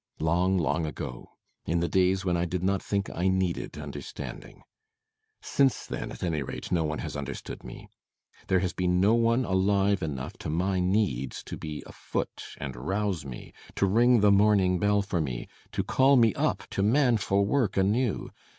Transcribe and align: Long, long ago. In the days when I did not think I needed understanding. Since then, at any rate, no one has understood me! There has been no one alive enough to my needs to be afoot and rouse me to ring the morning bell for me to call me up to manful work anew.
Long, 0.19 0.57
long 0.57 0.87
ago. 0.87 1.29
In 1.67 1.79
the 1.79 1.87
days 1.87 2.25
when 2.25 2.35
I 2.35 2.45
did 2.45 2.63
not 2.63 2.81
think 2.81 3.07
I 3.11 3.27
needed 3.27 3.77
understanding. 3.77 4.63
Since 5.43 5.85
then, 5.85 6.11
at 6.11 6.23
any 6.23 6.41
rate, 6.41 6.71
no 6.71 6.83
one 6.83 6.97
has 6.97 7.15
understood 7.15 7.63
me! 7.63 7.87
There 8.47 8.61
has 8.61 8.73
been 8.73 8.99
no 8.99 9.13
one 9.13 9.45
alive 9.45 10.01
enough 10.01 10.33
to 10.39 10.49
my 10.49 10.79
needs 10.79 11.43
to 11.43 11.55
be 11.55 11.83
afoot 11.85 12.43
and 12.57 12.75
rouse 12.75 13.25
me 13.27 13.53
to 13.75 13.85
ring 13.85 14.21
the 14.21 14.31
morning 14.31 14.79
bell 14.79 15.03
for 15.03 15.21
me 15.21 15.47
to 15.73 15.83
call 15.83 16.15
me 16.15 16.33
up 16.33 16.63
to 16.71 16.81
manful 16.81 17.45
work 17.45 17.77
anew. 17.77 18.31